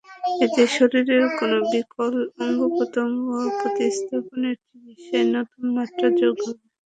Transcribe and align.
এতে 0.43 0.63
শরীরের 0.75 1.23
কোনো 1.39 1.57
বিকল 1.71 2.13
অঙ্গপ্রত্যঙ্গ 2.41 3.25
প্রতিস্থাপনের 3.59 4.55
চিকিৎসায় 4.63 5.27
নতুন 5.35 5.63
মাত্রা 5.77 6.07
যোগ 6.19 6.35
হবে। 6.43 6.63